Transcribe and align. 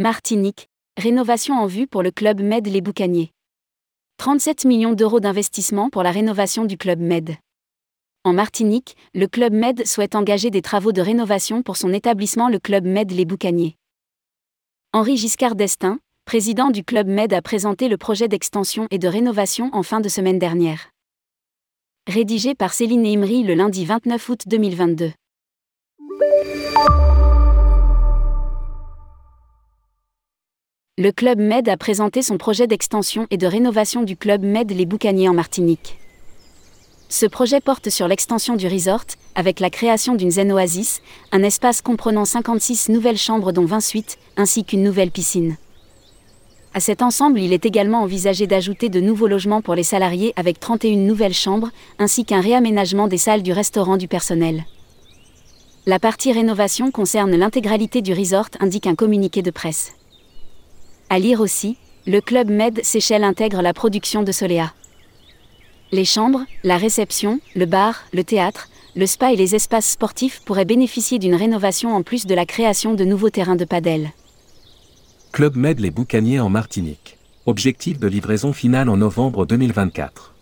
Martinique, 0.00 0.70
rénovation 0.96 1.56
en 1.56 1.66
vue 1.66 1.86
pour 1.86 2.02
le 2.02 2.10
club 2.10 2.40
Med 2.40 2.66
Les 2.66 2.80
Boucaniers. 2.80 3.32
37 4.16 4.64
millions 4.64 4.94
d'euros 4.94 5.20
d'investissement 5.20 5.90
pour 5.90 6.02
la 6.02 6.10
rénovation 6.10 6.64
du 6.64 6.78
club 6.78 7.00
Med. 7.00 7.36
En 8.24 8.32
Martinique, 8.32 8.96
le 9.12 9.26
club 9.26 9.52
Med 9.52 9.86
souhaite 9.86 10.14
engager 10.14 10.48
des 10.48 10.62
travaux 10.62 10.92
de 10.92 11.02
rénovation 11.02 11.62
pour 11.62 11.76
son 11.76 11.92
établissement 11.92 12.48
le 12.48 12.58
club 12.58 12.86
Med 12.86 13.10
Les 13.10 13.26
Boucaniers. 13.26 13.76
Henri 14.94 15.18
Giscard 15.18 15.54
d'Estaing, 15.54 15.98
président 16.24 16.70
du 16.70 16.82
club 16.82 17.06
Med 17.06 17.34
a 17.34 17.42
présenté 17.42 17.90
le 17.90 17.98
projet 17.98 18.26
d'extension 18.26 18.86
et 18.90 18.98
de 18.98 19.06
rénovation 19.06 19.68
en 19.74 19.82
fin 19.82 20.00
de 20.00 20.08
semaine 20.08 20.38
dernière. 20.38 20.92
Rédigé 22.06 22.54
par 22.54 22.72
Céline 22.72 23.04
Imri 23.04 23.42
le 23.42 23.52
lundi 23.52 23.84
29 23.84 24.28
août 24.30 24.44
2022. 24.46 25.12
Le 31.00 31.12
Club 31.12 31.38
Med 31.38 31.66
a 31.70 31.78
présenté 31.78 32.20
son 32.20 32.36
projet 32.36 32.66
d'extension 32.66 33.26
et 33.30 33.38
de 33.38 33.46
rénovation 33.46 34.02
du 34.02 34.18
Club 34.18 34.44
Med 34.44 34.70
Les 34.70 34.84
Boucaniers 34.84 35.30
en 35.30 35.32
Martinique. 35.32 35.96
Ce 37.08 37.24
projet 37.24 37.62
porte 37.62 37.88
sur 37.88 38.06
l'extension 38.06 38.54
du 38.54 38.66
resort, 38.68 39.06
avec 39.34 39.60
la 39.60 39.70
création 39.70 40.14
d'une 40.14 40.30
zen 40.30 40.52
oasis, 40.52 41.00
un 41.32 41.42
espace 41.42 41.80
comprenant 41.80 42.26
56 42.26 42.90
nouvelles 42.90 43.16
chambres 43.16 43.50
dont 43.50 43.64
20 43.64 43.80
suites, 43.80 44.18
ainsi 44.36 44.62
qu'une 44.62 44.82
nouvelle 44.82 45.10
piscine. 45.10 45.56
À 46.74 46.80
cet 46.80 47.00
ensemble, 47.00 47.40
il 47.40 47.54
est 47.54 47.64
également 47.64 48.02
envisagé 48.02 48.46
d'ajouter 48.46 48.90
de 48.90 49.00
nouveaux 49.00 49.26
logements 49.26 49.62
pour 49.62 49.74
les 49.74 49.84
salariés 49.84 50.34
avec 50.36 50.60
31 50.60 50.96
nouvelles 50.96 51.32
chambres, 51.32 51.70
ainsi 51.98 52.26
qu'un 52.26 52.42
réaménagement 52.42 53.08
des 53.08 53.16
salles 53.16 53.42
du 53.42 53.54
restaurant 53.54 53.96
du 53.96 54.06
personnel. 54.06 54.66
La 55.86 55.98
partie 55.98 56.30
rénovation 56.30 56.90
concerne 56.90 57.34
l'intégralité 57.36 58.02
du 58.02 58.12
resort, 58.12 58.50
indique 58.60 58.86
un 58.86 58.94
communiqué 58.94 59.40
de 59.40 59.50
presse. 59.50 59.94
À 61.12 61.18
lire 61.18 61.40
aussi, 61.40 61.76
le 62.06 62.20
club 62.20 62.48
Med 62.48 62.84
Seychelles 62.84 63.24
intègre 63.24 63.62
la 63.62 63.74
production 63.74 64.22
de 64.22 64.30
Soléa. 64.30 64.72
Les 65.90 66.04
chambres, 66.04 66.44
la 66.62 66.76
réception, 66.76 67.40
le 67.56 67.66
bar, 67.66 68.04
le 68.12 68.22
théâtre, 68.22 68.68
le 68.94 69.06
spa 69.06 69.32
et 69.32 69.36
les 69.36 69.56
espaces 69.56 69.90
sportifs 69.90 70.40
pourraient 70.44 70.64
bénéficier 70.64 71.18
d'une 71.18 71.34
rénovation 71.34 71.96
en 71.96 72.04
plus 72.04 72.26
de 72.26 72.34
la 72.36 72.46
création 72.46 72.94
de 72.94 73.04
nouveaux 73.04 73.28
terrains 73.28 73.56
de 73.56 73.64
padel. 73.64 74.12
Club 75.32 75.56
Med 75.56 75.80
Les 75.80 75.90
Boucaniers 75.90 76.38
en 76.38 76.48
Martinique. 76.48 77.18
Objectif 77.44 77.98
de 77.98 78.06
livraison 78.06 78.52
finale 78.52 78.88
en 78.88 78.96
novembre 78.96 79.46
2024. 79.46 80.36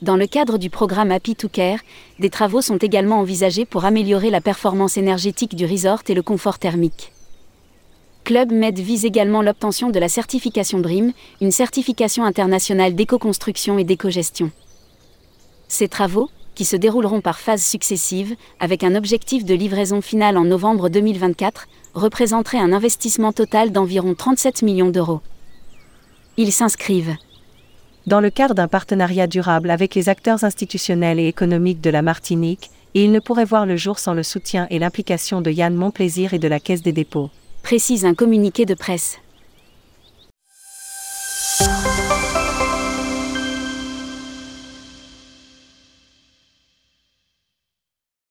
Dans 0.00 0.16
le 0.16 0.26
cadre 0.26 0.56
du 0.56 0.70
programme 0.70 1.10
Happy 1.10 1.36
to 1.36 1.50
Care, 1.50 1.80
des 2.20 2.30
travaux 2.30 2.62
sont 2.62 2.78
également 2.78 3.20
envisagés 3.20 3.66
pour 3.66 3.84
améliorer 3.84 4.30
la 4.30 4.40
performance 4.40 4.96
énergétique 4.96 5.54
du 5.54 5.66
resort 5.66 6.00
et 6.08 6.14
le 6.14 6.22
confort 6.22 6.58
thermique. 6.58 7.13
Club 8.24 8.52
Med 8.52 8.78
vise 8.78 9.04
également 9.04 9.42
l'obtention 9.42 9.90
de 9.90 9.98
la 9.98 10.08
certification 10.08 10.78
BRIM, 10.78 11.12
une 11.42 11.50
certification 11.50 12.24
internationale 12.24 12.94
d'éco-construction 12.94 13.78
et 13.78 13.84
d'éco-gestion. 13.84 14.50
Ces 15.68 15.88
travaux, 15.88 16.30
qui 16.54 16.64
se 16.64 16.74
dérouleront 16.74 17.20
par 17.20 17.38
phases 17.38 17.62
successives, 17.62 18.34
avec 18.60 18.82
un 18.82 18.94
objectif 18.94 19.44
de 19.44 19.52
livraison 19.52 20.00
finale 20.00 20.38
en 20.38 20.44
novembre 20.44 20.88
2024, 20.88 21.66
représenteraient 21.92 22.56
un 22.56 22.72
investissement 22.72 23.34
total 23.34 23.72
d'environ 23.72 24.14
37 24.14 24.62
millions 24.62 24.88
d'euros. 24.88 25.20
Ils 26.38 26.52
s'inscrivent 26.52 27.16
dans 28.06 28.20
le 28.20 28.30
cadre 28.30 28.54
d'un 28.54 28.68
partenariat 28.68 29.26
durable 29.26 29.70
avec 29.70 29.94
les 29.94 30.08
acteurs 30.08 30.44
institutionnels 30.44 31.18
et 31.20 31.28
économiques 31.28 31.82
de 31.82 31.90
la 31.90 32.00
Martinique, 32.00 32.70
et 32.94 33.04
ils 33.04 33.12
ne 33.12 33.20
pourraient 33.20 33.44
voir 33.44 33.66
le 33.66 33.76
jour 33.76 33.98
sans 33.98 34.14
le 34.14 34.22
soutien 34.22 34.66
et 34.70 34.78
l'implication 34.78 35.42
de 35.42 35.50
Yann 35.50 35.74
Monplaisir 35.74 36.32
et 36.32 36.38
de 36.38 36.48
la 36.48 36.60
Caisse 36.60 36.82
des 36.82 36.92
dépôts 36.92 37.28
précise 37.64 38.04
un 38.04 38.14
communiqué 38.14 38.66
de 38.66 38.74
presse. 38.74 39.23